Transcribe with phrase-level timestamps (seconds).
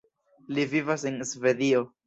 [0.57, 1.87] Li vivas en Svedio.